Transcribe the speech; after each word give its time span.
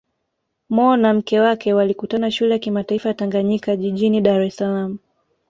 Mo 0.69 0.97
na 0.97 1.13
mke 1.13 1.39
wake 1.39 1.73
walikutana 1.73 2.31
Shule 2.31 2.51
ya 2.51 2.59
Kimataifa 2.59 3.09
ya 3.09 3.13
Tanganyika 3.15 3.75
jijini 3.75 4.21
Dar 4.21 4.41
es 4.41 4.55
Salaam 4.55 4.97